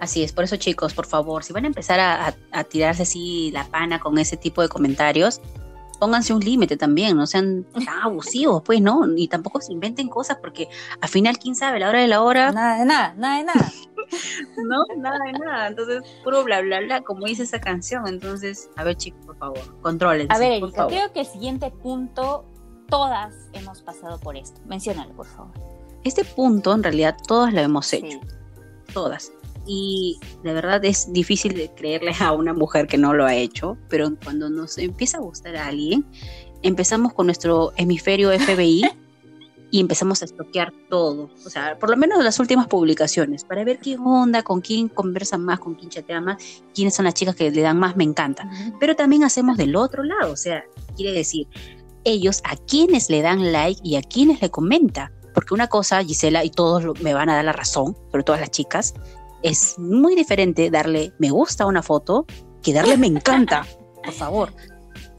[0.00, 3.02] Así es, por eso chicos, por favor, si van a empezar a, a- a tirarse
[3.04, 5.40] así la pana con ese tipo de comentarios,
[5.98, 9.00] pónganse un límite también, no sean tan abusivos, pues, ¿no?
[9.16, 10.68] Y tampoco se inventen cosas porque
[11.00, 11.80] al final, ¿quién sabe?
[11.80, 13.72] La hora de la hora, Nada de nada, nada de nada.
[14.68, 15.66] no, nada de nada.
[15.68, 18.06] Entonces, puro bla, bla, bla, como dice esa canción.
[18.06, 20.30] Entonces, a ver chicos, por favor, controlen.
[20.30, 20.92] A ver, por favor.
[20.92, 22.44] creo que el siguiente punto,
[22.88, 24.60] todas hemos pasado por esto.
[24.66, 25.52] Menciónalo, por favor.
[26.04, 28.06] Este punto, en realidad, todas lo hemos hecho.
[28.06, 28.20] Sí.
[28.92, 29.32] todas.
[29.66, 33.76] Y de verdad es difícil de creerle a una mujer que no lo ha hecho,
[33.88, 36.06] pero cuando nos empieza a gustar a alguien,
[36.62, 38.84] empezamos con nuestro hemisferio FBI
[39.70, 41.30] y empezamos a estoquear todo.
[41.44, 45.38] O sea, por lo menos las últimas publicaciones, para ver qué onda, con quién conversa
[45.38, 46.42] más, con quién chatea más,
[46.74, 48.48] quiénes son las chicas que le dan más me encanta.
[48.78, 50.64] Pero también hacemos del otro lado, o sea,
[50.96, 51.48] quiere decir,
[52.04, 55.12] ellos a quienes le dan like y a quienes le comenta.
[55.34, 58.50] Porque una cosa, Gisela, y todos me van a dar la razón, sobre todas las
[58.50, 58.94] chicas,
[59.46, 62.26] es muy diferente darle me gusta a una foto
[62.62, 63.64] que darle me encanta.
[64.04, 64.52] Por favor.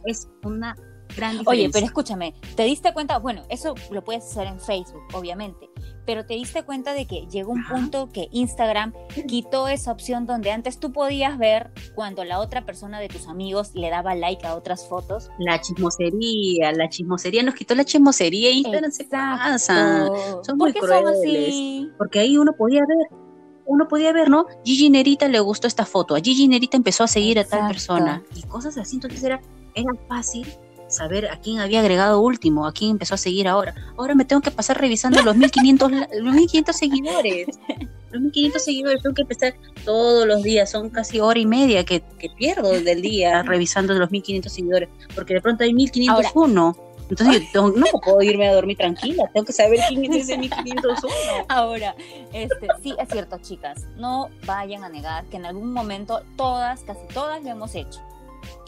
[0.06, 0.76] Es una
[1.16, 1.50] gran diferencia.
[1.50, 3.20] Oye, pero escúchame, ¿te diste cuenta?
[3.20, 5.70] Bueno, eso lo puedes hacer en Facebook, obviamente,
[6.06, 7.76] pero ¿te diste cuenta de que llegó un Ajá.
[7.76, 8.94] punto que Instagram
[9.28, 13.72] quitó esa opción donde antes tú podías ver cuando la otra persona de tus amigos
[13.76, 15.30] le daba like a otras fotos?
[15.40, 20.08] La chismosería, la chismosería nos quitó la chismosería Instagram se pasa.
[20.44, 21.90] Son ¿Por muy qué son así?
[21.98, 23.27] Porque ahí uno podía ver,
[23.68, 24.46] uno podía ver, ¿no?
[24.64, 28.24] Gigi Nerita le gustó esta foto, a Gigi Nerita empezó a seguir a tal persona
[28.36, 29.42] y cosas así, entonces era,
[29.76, 30.48] era fácil
[30.90, 33.76] saber a quién había agregado último, a quién empezó a seguir ahora.
[33.98, 37.48] Ahora me tengo que pasar revisando los 1500, la- los 1500 seguidores.
[38.10, 39.54] Los 1500 seguidores tengo que empezar
[39.84, 44.10] todos los días, son casi hora y media que, que pierdo del día revisando los
[44.12, 46.78] 1500 seguidores, porque de pronto hay 1501.
[47.10, 50.38] Entonces yo tengo- no puedo irme a dormir tranquila, tengo que saber quién es ese
[50.38, 51.14] 1501.
[51.48, 51.96] Ahora,
[52.34, 57.06] este, sí es cierto, chicas, no vayan a negar que en algún momento todas, casi
[57.14, 58.02] todas lo hemos hecho.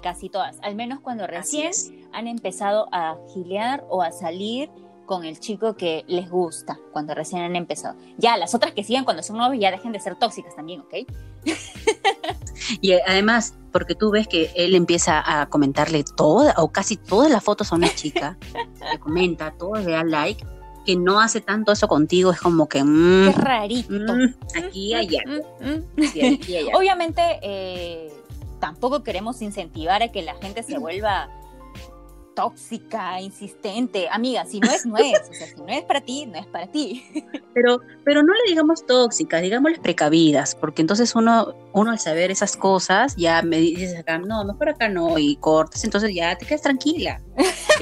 [0.01, 1.71] Casi todas, al menos cuando recién
[2.13, 4.69] han empezado a gilear o a salir
[5.05, 7.97] con el chico que les gusta, cuando recién han empezado.
[8.17, 10.93] Ya, las otras que sigan cuando son novios ya dejen de ser tóxicas también, ¿ok?
[12.81, 17.29] Y eh, además, porque tú ves que él empieza a comentarle toda o casi todas
[17.31, 18.37] las fotos a una chica,
[18.91, 20.45] le comenta, todas le da like,
[20.85, 24.15] que no hace tanto eso contigo, es como que mm, Qué rarito.
[24.15, 24.33] mm,
[24.65, 26.03] aquí y allá, Mm, mm.
[26.11, 26.71] sí, aquí y allá.
[26.77, 28.11] Obviamente, eh,
[28.59, 31.29] tampoco queremos incentivar a que la gente se vuelva
[32.39, 34.07] tóxica, insistente.
[34.09, 35.29] Amiga, si no es, no es.
[35.29, 37.03] O sea, si no es para ti, no es para ti.
[37.53, 42.55] Pero, pero no le digamos tóxicas, digámosles precavidas, porque entonces uno, uno al saber esas
[42.55, 46.61] cosas, ya me dices acá, no, mejor acá no, y cortas, entonces ya te quedas
[46.61, 47.21] tranquila.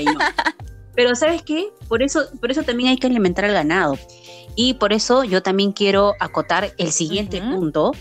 [0.03, 0.19] No.
[0.95, 1.69] Pero ¿sabes qué?
[1.87, 3.99] Por eso, por eso también hay que alimentar al ganado.
[4.55, 7.51] Y por eso yo también quiero acotar el siguiente Ujú.
[7.51, 7.91] punto,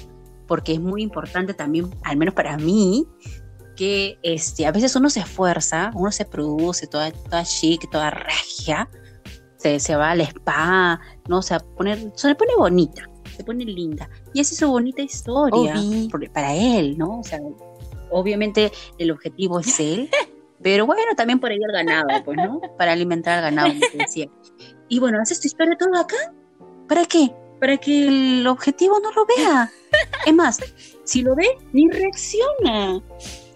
[0.46, 3.06] porque es muy importante también, al menos para mí,
[3.76, 8.88] que este, a veces uno se esfuerza, uno se produce toda, toda chic, toda regia,
[9.58, 11.42] se, se va al spa, ¿no?
[11.42, 14.08] Se, va a poner, se le pone bonita, se pone linda.
[14.34, 15.74] Y hace su bonita historia
[16.10, 17.20] por- para él, ¿no?
[17.20, 17.38] O sea,
[18.10, 20.08] obviamente el objetivo es él,
[20.62, 22.60] pero bueno, también por ahí el ganado, pues, ¿no?
[22.78, 24.26] Para alimentar al ganado, te decía.
[24.88, 26.14] Y bueno, haces tu historia todo acá.
[26.88, 27.34] ¿Para qué?
[27.58, 29.68] Para que el objetivo no lo vea.
[30.24, 30.60] Es más,
[31.02, 33.02] si lo ve, ni reacciona.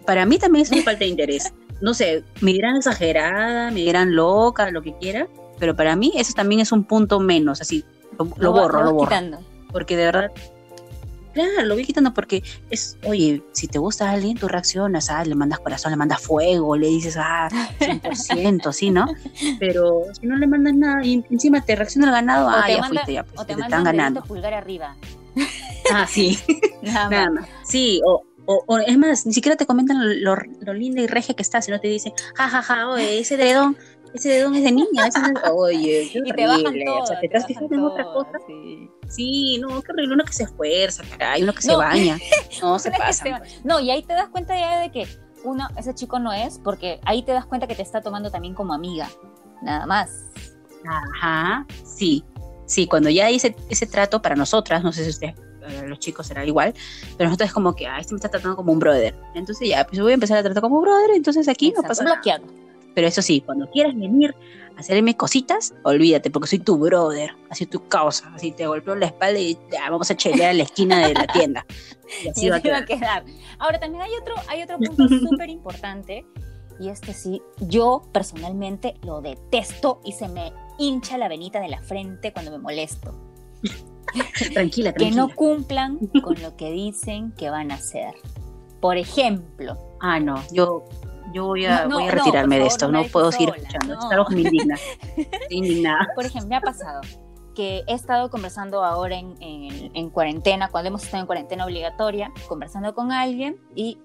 [0.07, 1.53] Para mí también es una falta de interés.
[1.81, 5.27] No sé, me dirán exagerada, me dirán loca, lo que quiera,
[5.59, 7.85] pero para mí eso también es un punto menos, así,
[8.19, 9.09] lo, lo va- borro, lo borro.
[9.09, 9.39] quitando.
[9.73, 10.31] Porque de verdad,
[11.33, 15.25] claro, lo voy quitando porque es, oye, si te gusta a alguien, tú reaccionas, ah,
[15.25, 19.07] le mandas corazón, le mandas fuego, le dices, ah, 100%, sí, ¿no?
[19.59, 22.73] Pero si no le mandas nada y encima te reacciona el ganado, O ah, te
[22.75, 24.23] ya manda- fuiste, ya, pues, O te te, mandan están ganando.
[24.25, 24.97] pulgar arriba.
[25.93, 26.39] Ah, sí,
[26.83, 27.11] Nada más.
[27.11, 27.49] nada más.
[27.65, 31.35] Sí, o, o, o es más, ni siquiera te comentan lo, lo linda y regia
[31.37, 33.77] que estás, sino te dicen, ja, ja, ja, oye, ese dredón,
[34.13, 35.21] ese dedón es de niña, ese
[35.55, 37.03] oye, qué Y te bajan todo.
[37.03, 38.33] o sea, te estás fijando en otra cosa.
[38.49, 38.91] Sí.
[39.09, 42.19] Sí, no, qué horrible, uno que se esfuerza, caray, uno que se baña,
[42.63, 43.25] no, se pasa.
[43.25, 45.07] se- No, y ahí te das cuenta ya de que
[45.45, 48.55] uno, ese chico no es, porque ahí te das cuenta que te está tomando también
[48.55, 49.09] como amiga.
[49.63, 50.11] Nada más.
[50.85, 52.25] Ajá, sí,
[52.67, 55.35] sí, cuando ya hay ese, trato para nosotras, no sé si ustedes,
[55.87, 56.75] los chicos será igual,
[57.17, 59.15] pero nosotros es como que, ah, este me está tratando como un brother.
[59.35, 62.05] Entonces ya, pues voy a empezar a tratar como brother, entonces aquí no Exacto, pasa
[62.05, 62.17] nada.
[62.17, 62.45] bloqueado.
[62.95, 64.35] Pero eso sí, cuando quieras venir
[64.77, 69.07] a hacerme cositas, olvídate, porque soy tu brother, así tu causa, así te golpeo la
[69.07, 71.65] espalda y ya, vamos a chelear a la esquina de la tienda.
[72.25, 73.25] Y así Y va a quedar.
[73.59, 76.27] Ahora también hay otro, hay otro punto súper importante
[76.81, 81.83] y este sí, yo personalmente lo detesto y se me hincha la venita de la
[81.83, 83.15] frente cuando me molesto.
[84.55, 85.11] Tranquila, Que tranquila.
[85.27, 88.15] no cumplan con lo que dicen que van a hacer.
[88.81, 90.85] Por ejemplo, Ah, no, yo,
[91.35, 93.31] yo voy a, No, no, voy a no, retirarme por de esto, no no, puedo
[93.31, 94.01] seguir escuchando, no.
[94.07, 94.77] es algo que me indigna.
[96.15, 97.03] Por ejemplo, me ha pasado
[97.55, 102.33] que he estado conversando ahora en, en- en cuarentena, cuando hemos estado en cuarentena obligatoria,
[102.49, 103.99] conversando con alguien y,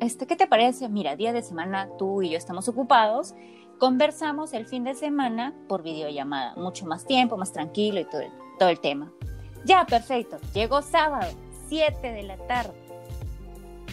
[0.00, 0.88] este, ¿qué te parece?
[0.88, 3.34] Mira, día de semana tú y yo estamos ocupados,
[3.78, 8.30] conversamos el fin de semana por videollamada, mucho más tiempo, más tranquilo y todo el,
[8.58, 9.12] todo el tema.
[9.64, 11.30] Ya, perfecto, llegó sábado,
[11.68, 12.74] 7 de la tarde,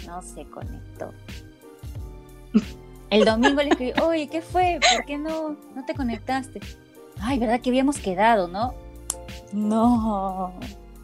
[0.07, 1.11] no se conectó.
[3.09, 4.79] El domingo le escribí, oye, ¿qué fue?
[4.95, 6.59] ¿Por qué no, no te conectaste?
[7.19, 8.73] Ay, ¿verdad que habíamos quedado, no?
[9.51, 10.53] No.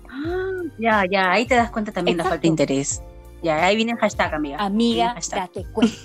[0.10, 2.36] Ah, ya, ya, ahí te das cuenta también la Exacto.
[2.36, 3.02] falta de interés.
[3.44, 4.58] Ya, ahí viene el hashtag, amiga.
[4.58, 5.40] Amiga, Hashtag.
[5.48, 5.96] date cuenta.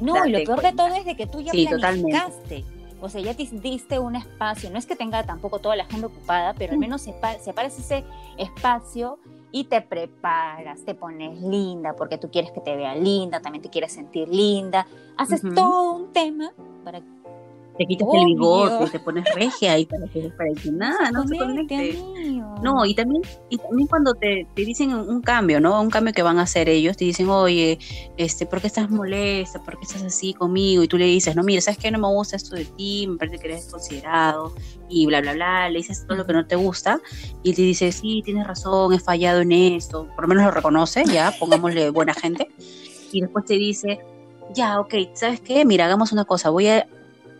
[0.00, 2.64] No, y lo peor de todo es de que tú ya Sí, totalmente.
[3.04, 4.70] O sea, ya te diste un espacio.
[4.70, 8.04] No es que tenga tampoco toda la agenda ocupada, pero al menos sepa- separas ese
[8.38, 9.18] espacio
[9.52, 13.70] y te preparas, te pones linda porque tú quieres que te vea linda, también te
[13.70, 14.86] quieres sentir linda.
[15.16, 16.50] Haces todo un tema
[16.84, 17.00] para
[17.76, 18.20] Te quitas Obvio.
[18.20, 21.98] el bigote, te pones regia ahí para que, para que nada, no se conecte.
[22.62, 25.80] No, y también, y también cuando te, te dicen un cambio, ¿no?
[25.82, 27.78] Un cambio que van a hacer ellos, te dicen, oye,
[28.16, 29.60] este, ¿por qué estás molesta?
[29.60, 30.84] ¿Por qué estás así conmigo?
[30.84, 31.90] Y tú le dices, no, mira, ¿sabes qué?
[31.90, 34.54] No me gusta esto de ti, me parece que eres considerado,
[34.88, 37.00] y bla, bla, bla, le dices todo lo que no te gusta,
[37.42, 41.04] y te dice, sí, tienes razón, he fallado en esto, por lo menos lo reconoce,
[41.06, 42.48] ya, pongámosle buena gente,
[43.10, 43.98] y después te dice,
[44.54, 45.64] ya, ok, ¿sabes qué?
[45.64, 46.86] Mira, hagamos una cosa, voy a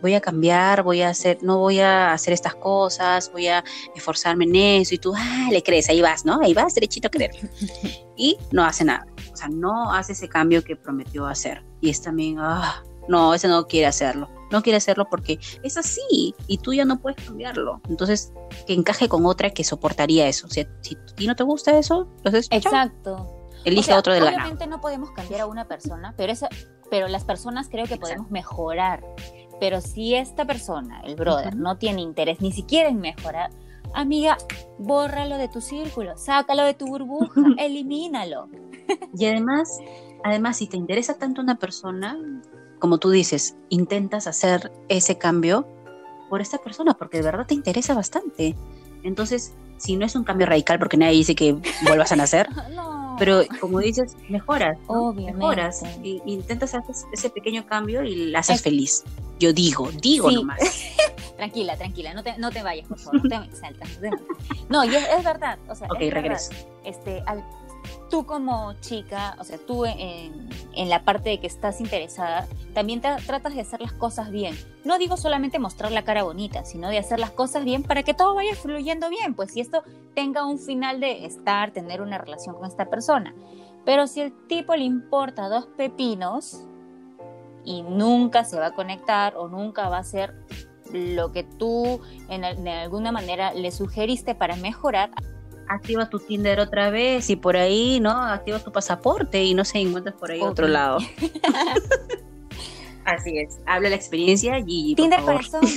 [0.05, 3.63] voy a cambiar, voy a hacer, no voy a hacer estas cosas, voy a
[3.95, 6.39] esforzarme en eso, y tú, ah, le crees, ahí vas, ¿no?
[6.41, 7.31] Ahí vas, derechito a creer.
[8.17, 11.65] Y no hace nada, o sea, no hace ese cambio que prometió hacer.
[11.81, 14.29] Y es también, ah, no, ese no quiere hacerlo.
[14.51, 17.81] No quiere hacerlo porque es así y tú ya no puedes cambiarlo.
[17.89, 18.31] Entonces,
[18.67, 20.47] que encaje con otra que soportaría eso.
[20.49, 23.49] Si a ti no te gusta eso, entonces chao, Exacto.
[23.65, 24.27] elige O sea, otro de la.
[24.27, 26.47] Obviamente no podemos cambiar a una persona, pero, esa,
[26.89, 29.03] pero las personas creo que podemos mejorar.
[29.59, 33.51] Pero si esta persona, el brother, no tiene interés ni siquiera en mejorar,
[33.93, 34.37] amiga,
[34.77, 38.49] bórralo de tu círculo, sácalo de tu burbuja, elimínalo.
[39.17, 39.79] Y además,
[40.23, 42.17] además, si te interesa tanto una persona,
[42.79, 45.67] como tú dices, intentas hacer ese cambio
[46.29, 48.55] por esta persona, porque de verdad te interesa bastante.
[49.03, 53.04] Entonces, si no es un cambio radical, porque nadie dice que vuelvas a nacer, No.
[53.17, 55.09] Pero como dices, mejoras, ¿no?
[55.09, 55.33] Obviamente.
[55.39, 59.03] mejoras, y, y intentas hacer ese pequeño cambio y la haces Es- feliz.
[59.39, 60.35] Yo digo, digo Sí.
[60.35, 60.59] nomás.
[61.35, 63.89] Tranquila, tranquila, no te, no te vayas, por favor, no te me exaltas.
[64.69, 66.21] no y es, es verdad, o sea, Ok, es verdad.
[66.21, 66.51] regreso.
[66.85, 67.43] Este, al-
[68.09, 73.01] tú como chica, o sea, tú en, en la parte de que estás interesada, también
[73.01, 74.55] tratas de hacer las cosas bien.
[74.83, 78.13] No digo solamente mostrar la cara bonita, sino de hacer las cosas bien para que
[78.13, 82.55] todo vaya fluyendo bien, pues si esto tenga un final de estar, tener una relación
[82.55, 83.33] con esta persona.
[83.85, 86.65] Pero si el tipo le importa dos pepinos
[87.63, 90.35] y nunca se va a conectar o nunca va a hacer
[90.91, 95.11] lo que tú en, de alguna manera le sugeriste para mejorar,
[95.67, 98.11] Activa tu Tinder otra vez y por ahí, ¿no?
[98.11, 100.71] Activa tu pasaporte y no se encuentras por ahí otro Ok.
[100.71, 100.97] lado.
[103.05, 103.59] Así es.
[103.65, 105.35] Habla la experiencia y por Tinder favor.
[105.35, 105.61] corazón.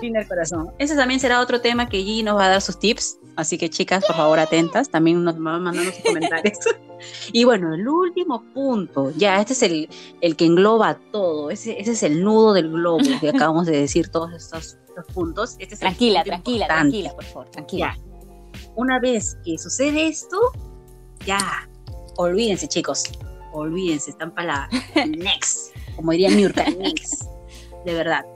[0.00, 0.70] Tinder corazón.
[0.78, 3.18] Ese también será otro tema que Gigi nos va a dar sus tips.
[3.38, 4.90] Así que chicas, por favor, atentas.
[4.90, 6.58] También nos van mandando sus comentarios.
[7.32, 9.12] y bueno, el último punto.
[9.16, 9.88] Ya, este es el,
[10.20, 11.48] el que engloba todo.
[11.48, 15.54] Ese, ese es el nudo del globo que acabamos de decir todos estos, estos puntos.
[15.60, 16.90] Este es Tranquila, tranquila, importante.
[16.90, 17.96] tranquila, por favor, tranquila.
[18.74, 20.36] Una vez que sucede esto,
[21.24, 21.70] ya,
[22.16, 23.04] olvídense, chicos.
[23.52, 25.76] Olvídense, están para la next.
[25.94, 27.22] Como diría Miurka, next.
[27.84, 28.26] De verdad.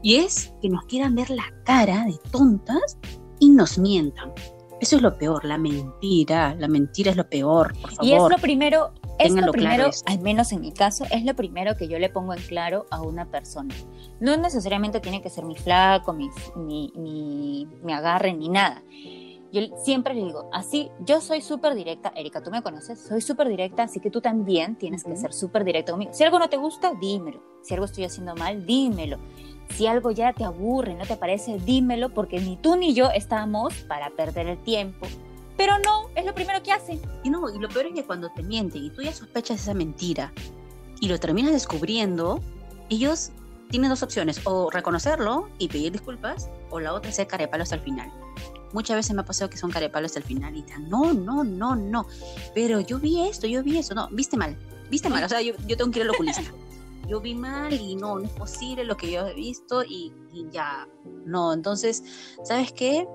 [0.00, 2.98] Y es que nos quieran ver la cara de tontas
[3.38, 4.32] y nos mientan.
[4.80, 6.54] Eso es lo peor, la mentira.
[6.58, 8.04] La mentira es lo peor, por favor.
[8.06, 11.76] Y es lo primero, Es lo primero, al menos en mi caso, es lo primero
[11.76, 13.74] que yo le pongo en claro a una persona.
[14.20, 18.82] No necesariamente tiene que ser mi flaco, mi, mi, mi, mi agarre, ni nada.
[19.52, 23.48] Yo siempre le digo, así, yo soy súper directa, Erika, tú me conoces, soy súper
[23.48, 25.20] directa, así que tú también tienes que Ujú.
[25.20, 26.12] ser súper directa conmigo.
[26.12, 27.40] Si algo no te gusta, dímelo.
[27.62, 29.18] Si algo estoy haciendo mal, dímelo.
[29.70, 33.74] Si algo ya te aburre, no te parece, dímelo, porque ni tú ni yo estamos
[33.88, 35.06] para perder el tiempo.
[35.56, 37.00] Pero no, es lo primero que hacen.
[37.22, 39.74] Y no, y lo peor es que cuando te mienten y tú ya sospechas esa
[39.74, 40.32] mentira
[41.00, 42.40] y lo terminas descubriendo,
[42.88, 43.30] ellos
[43.70, 47.74] tienen dos opciones, o reconocerlo y pedir disculpas, o la otra es ser carepalo hasta
[47.74, 48.12] el final.
[48.72, 51.44] Muchas veces me ha pasado que son carepalos hasta el final y están, no, no,
[51.44, 52.06] no, no,
[52.54, 54.56] pero yo vi esto, yo vi eso, no, viste mal,
[54.90, 56.42] viste mal, o sea, yo, yo tengo que ir al oculista.
[57.06, 60.48] Yo vi mal y no, no es posible lo que yo he visto y, y
[60.50, 60.88] ya,
[61.26, 62.02] no, entonces,
[62.42, 63.06] ¿sabes qué?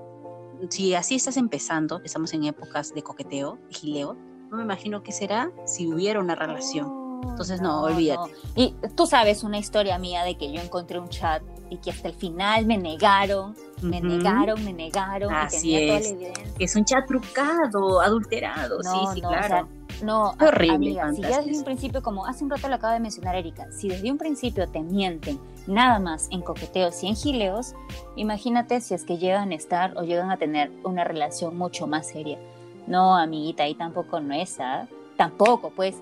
[0.68, 4.14] Si así estás empezando, estamos en épocas de coqueteo, de gileo,
[4.50, 7.00] no me imagino qué será si hubiera una relación.
[7.22, 8.32] Entonces, no, olvídate.
[8.56, 12.08] Y tú sabes una historia mía de que yo encontré un chat y que hasta
[12.08, 14.08] el final me negaron, me Ujú.
[14.08, 15.86] negaron, me negaron Así y tenía es.
[15.86, 16.56] toda la evidencia.
[16.58, 19.46] Es un chat trucado, adulterado, No, sí, sí, no, o claro.
[19.48, 19.68] sea,
[20.02, 23.00] no, horrible, amiga, si ya desde un principio, como hace un rato lo acaba de
[23.00, 27.74] mencionar Erika, si desde un principio te mienten nada más en coqueteos y en gileos,
[28.16, 32.08] imagínate si es que llegan a estar o llegan a tener una relación mucho más
[32.08, 32.38] seria.
[32.86, 34.88] No, amiguita, ahí tampoco no es, ¿ah?
[35.16, 35.96] Tampoco, pues,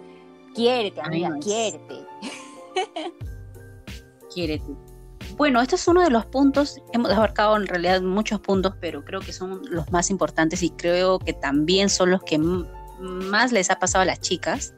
[0.54, 2.06] quiérete, amiga, quiérete.
[4.32, 4.76] Quiérete.
[5.36, 9.20] Bueno, este es uno de los puntos, hemos abarcado en realidad muchos puntos, pero creo
[9.20, 12.38] que son los más importantes y creo que también son los que
[13.00, 14.74] más les ha pasado a las chicas.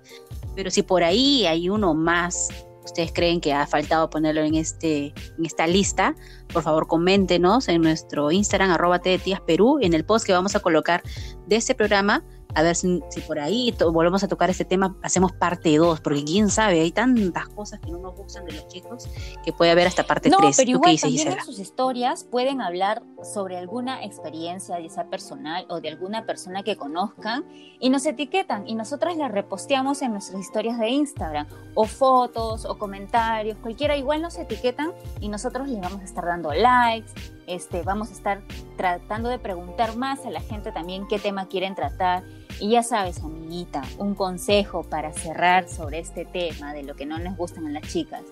[0.55, 2.49] Pero si por ahí hay uno más,
[2.85, 6.15] ustedes creen que ha faltado ponerlo en, este, en esta lista,
[6.53, 9.01] por favor coméntenos en nuestro Instagram, arroba
[9.47, 11.03] Perú, en el post que vamos a colocar
[11.47, 12.25] de este programa.
[12.55, 16.25] A ver si, si por ahí volvemos a tocar este tema, hacemos parte 2, porque
[16.25, 19.09] quién sabe, hay tantas cosas que no nos gustan de los chicos
[19.45, 20.57] que puede haber hasta parte No, 3.
[20.57, 21.41] pero ¿Tú qué igual dices, también Gisela?
[21.41, 26.63] en sus historias pueden hablar sobre alguna experiencia de esa personal o de alguna persona
[26.63, 27.45] que conozcan
[27.79, 32.79] y nos etiquetan y nosotras la reposteamos en nuestras historias de Instagram o fotos o
[32.79, 37.11] comentarios, cualquiera igual nos etiquetan y nosotros les vamos a estar dando likes,
[37.47, 38.43] este, vamos a estar
[38.77, 42.23] tratando de preguntar más a la gente también qué tema quieren tratar.
[42.61, 47.19] Y ya sabes, amiguita, un consejo para cerrar sobre este tema de lo que no
[47.19, 48.23] nos gustan a las chicas.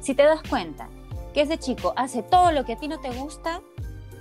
[0.00, 0.88] Si te das cuenta
[1.32, 3.62] que ese chico hace todo lo que a ti no te gusta,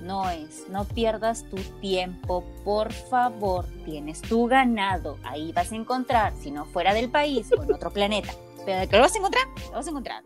[0.01, 0.67] no es.
[0.69, 3.65] No pierdas tu tiempo, por favor.
[3.83, 5.17] Tienes tu ganado.
[5.23, 8.31] Ahí vas a encontrar, si no fuera del país o en otro planeta.
[8.65, 10.23] Pero que lo vas a encontrar, lo vas a encontrar.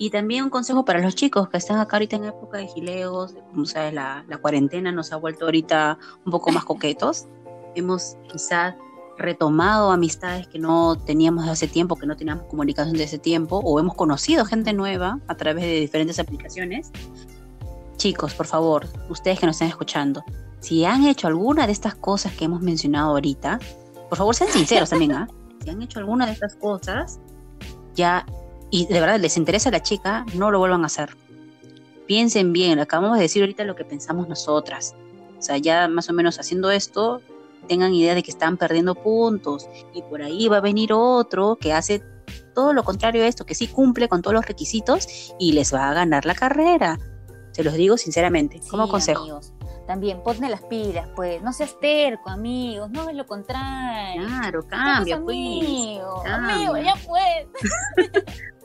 [0.00, 3.34] Y también un consejo para los chicos que están acá ahorita en época de gileos,
[3.50, 7.26] como sabes, la, la cuarentena nos ha vuelto ahorita un poco más coquetos.
[7.74, 8.74] Hemos quizás
[9.18, 13.60] retomado amistades que no teníamos de hace tiempo, que no teníamos comunicación de ese tiempo,
[13.64, 16.90] o hemos conocido gente nueva a través de diferentes aplicaciones.
[17.96, 20.24] Chicos, por favor, ustedes que nos están escuchando,
[20.60, 23.58] si han hecho alguna de estas cosas que hemos mencionado ahorita,
[24.08, 25.28] por favor sean sinceros también, ¿ah?
[25.62, 27.18] Si han hecho alguna de estas cosas,
[27.94, 28.24] ya
[28.70, 31.16] y de verdad les interesa a la chica, no lo vuelvan a hacer.
[32.06, 34.94] Piensen bien, acabamos de decir ahorita lo que pensamos nosotras.
[35.38, 37.20] O sea, ya más o menos haciendo esto,
[37.68, 41.72] tengan idea de que están perdiendo puntos y por ahí va a venir otro que
[41.72, 42.02] hace
[42.54, 45.88] todo lo contrario a esto, que sí cumple con todos los requisitos y les va
[45.88, 46.98] a ganar la carrera.
[47.52, 49.22] Se los digo sinceramente, como consejo.
[49.22, 49.52] amigos.
[49.86, 51.40] También ponte las pilas, pues.
[51.42, 52.90] No seas terco, amigos.
[52.90, 54.26] No es lo contrario.
[54.26, 55.36] Claro, cambia, pues.
[56.26, 57.46] Amigos, ya pues.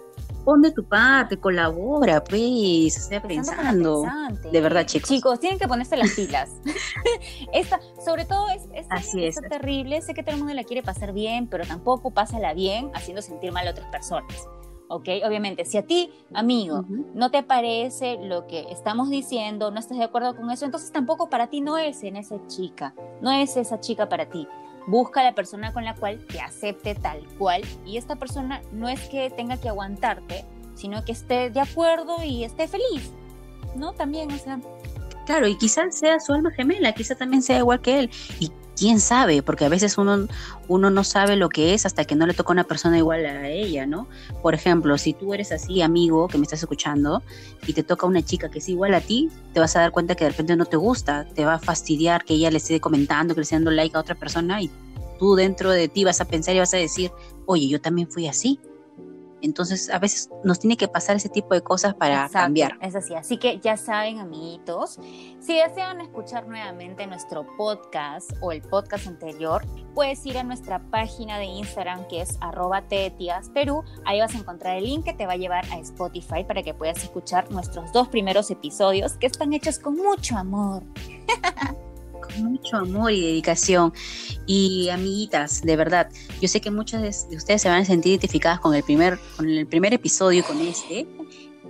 [0.44, 4.04] Pon de tu parte, colabora, pues, sea, Pensando.
[4.52, 5.10] De verdad, chicos.
[5.10, 6.52] Chicos, tienen que ponerse las pilas.
[7.54, 9.50] esta, sobre todo, es, esta Así está es.
[9.50, 10.02] terrible.
[10.02, 13.52] Sé que todo el mundo la quiere pasar bien, pero tampoco pásala bien haciendo sentir
[13.52, 14.48] mal a otras personas.
[14.90, 15.08] ¿Ok?
[15.26, 17.06] Obviamente, si a ti, amigo, Ujú.
[17.16, 21.30] no te parece lo que estamos diciendo, no estás de acuerdo con eso, entonces tampoco
[21.30, 24.48] para ti no es en esa chica, no es esa chica para ti.
[24.88, 29.00] Busca la persona con la cual te acepte tal cual y esta persona no es
[29.10, 33.12] que tenga que aguantarte, sino que esté de acuerdo y esté feliz.
[33.76, 33.94] ¿No?
[33.94, 34.60] También, o sea,
[35.26, 38.10] Claro, y quizás sea su alma gemela, quizás también sea igual que él.
[38.78, 40.28] Quién sabe, porque a veces uno,
[40.68, 43.48] uno no sabe lo que es hasta que no le toca una persona igual a
[43.48, 44.08] ella, ¿no?
[44.42, 47.22] Por ejemplo, si tú eres así, amigo, que me estás escuchando,
[47.66, 50.16] y te toca una chica que es igual a ti, te vas a dar cuenta
[50.16, 53.34] que de repente no te gusta, te va a fastidiar que ella le esté comentando,
[53.34, 54.70] que le esté dando like a otra persona, y
[55.20, 57.12] tú dentro de ti vas a pensar y vas a decir,
[57.46, 58.60] oye, yo también fui así.
[59.44, 62.78] Entonces, a veces nos tiene que pasar ese tipo de cosas para Exacto, cambiar.
[62.82, 65.00] Es así, así que ya saben, amiguitos,
[65.40, 69.62] si desean escuchar nuevamente nuestro podcast o el podcast anterior,
[69.94, 72.84] puedes ir a nuestra página de Instagram que es arroba
[73.54, 73.84] Perú.
[74.06, 76.74] Ahí vas a encontrar el link que te va a llevar a Spotify para que
[76.74, 80.84] puedas escuchar nuestros dos primeros episodios que están hechos con mucho amor.
[82.38, 83.94] mucho amor y dedicación.
[84.46, 86.10] Y amiguitas, de verdad,
[86.42, 89.50] yo sé que muchas de ustedes se van a sentir identificadas con el primer, con
[89.50, 91.08] el primer episodio y con este,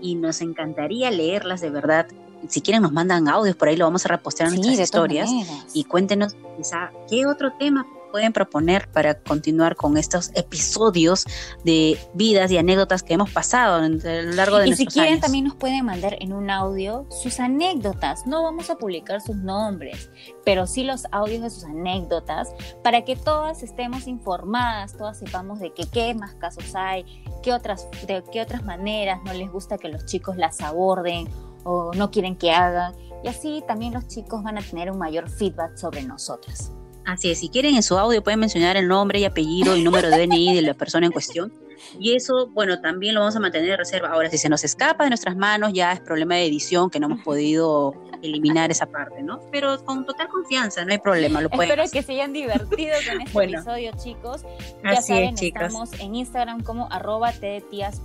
[0.02, 2.08] y nos encantaría leerlas de verdad.
[2.50, 5.30] Si quieren nos mandan audios, por ahí lo vamos a repostear en Sí, nuestras historias.
[5.30, 5.66] maneras.
[5.74, 11.26] Y cuéntenos quizá qué otro tema pueden proponer para continuar con estos episodios
[11.66, 15.14] de vidas y anécdotas que hemos pasado a lo largo de Y si nuestros quieren,
[15.14, 15.22] años.
[15.24, 18.28] también nos pueden mandar en un audio sus anécdotas.
[18.28, 20.12] No vamos a publicar sus nombres,
[20.46, 22.54] pero sí los audios de sus anécdotas
[22.84, 27.88] para que todas estemos informadas, todas sepamos de que, qué más casos hay, qué otras,
[28.06, 31.28] de qué otras maneras no les gusta que los chicos las aborden
[31.64, 32.94] o no quieren que hagan.
[33.24, 36.72] Y así también los chicos van a tener un mayor feedback sobre nosotras.
[37.06, 40.10] Así es, si quieren en su audio pueden mencionar el nombre y apellido y número
[40.10, 41.52] de DNI de la persona en cuestión.
[42.00, 44.10] Y eso, bueno, también lo vamos a mantener en reserva.
[44.10, 47.08] Ahora, si se nos escapa de nuestras manos, ya es problema de edición que no
[47.08, 49.42] hemos podido eliminar esa parte, ¿no?
[49.52, 52.00] Pero con total confianza, no hay problema, lo pueden Espero hacer.
[52.00, 53.58] que se hayan divertido con este Bueno.
[53.60, 54.44] episodio, chicos.
[54.82, 55.64] Ya Así saben, es, chicas.
[55.68, 57.34] estamos en Instagram como arroba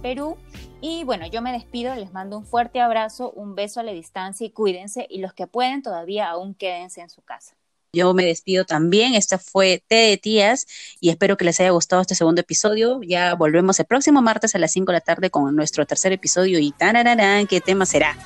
[0.02, 0.36] Perú.
[0.80, 4.44] Y bueno, yo me despido, les mando un fuerte abrazo, un beso a la distancia
[4.44, 5.06] y cuídense.
[5.08, 7.54] Y los que pueden todavía aún quédense en su casa.
[7.92, 9.14] Yo me despido también.
[9.14, 10.66] Esta fue Té de Tías
[11.00, 13.00] y espero que les haya gustado este segundo episodio.
[13.02, 16.58] Ya volvemos el próximo martes a las 5 de la tarde con nuestro tercer episodio
[16.58, 18.16] y tarararán, ¿qué tema será?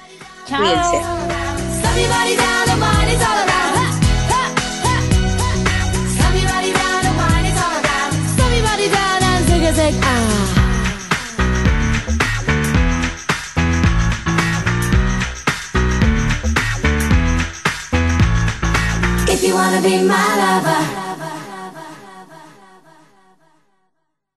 [0.48, 0.58] Chao.
[0.58, 1.00] Cuídense.
[19.52, 21.01] You wanna be my lover,